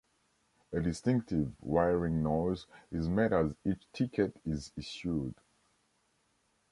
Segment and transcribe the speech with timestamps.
[0.73, 5.35] A distinctive whirring noise is made as each ticket is issued.